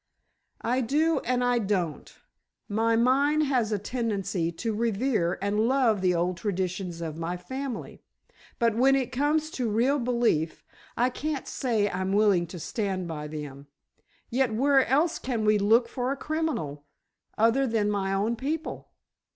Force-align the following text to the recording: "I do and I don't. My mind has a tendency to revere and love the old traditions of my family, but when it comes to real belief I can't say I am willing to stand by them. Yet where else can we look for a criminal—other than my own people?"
"I 0.63 0.81
do 0.81 1.19
and 1.25 1.43
I 1.43 1.59
don't. 1.59 2.11
My 2.67 2.95
mind 2.95 3.43
has 3.43 3.71
a 3.71 3.77
tendency 3.77 4.51
to 4.53 4.73
revere 4.73 5.37
and 5.43 5.67
love 5.67 6.01
the 6.01 6.15
old 6.15 6.37
traditions 6.37 7.01
of 7.01 7.19
my 7.19 7.37
family, 7.37 8.01
but 8.57 8.75
when 8.75 8.95
it 8.95 9.11
comes 9.11 9.51
to 9.51 9.69
real 9.69 9.99
belief 9.99 10.63
I 10.97 11.11
can't 11.11 11.47
say 11.47 11.87
I 11.87 12.01
am 12.01 12.13
willing 12.13 12.47
to 12.47 12.57
stand 12.59 13.07
by 13.07 13.27
them. 13.27 13.67
Yet 14.31 14.51
where 14.55 14.83
else 14.87 15.19
can 15.19 15.45
we 15.45 15.59
look 15.59 15.87
for 15.87 16.11
a 16.11 16.17
criminal—other 16.17 17.67
than 17.67 17.91
my 17.91 18.11
own 18.11 18.35
people?" 18.35 18.89